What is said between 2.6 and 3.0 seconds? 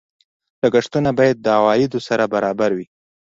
وي.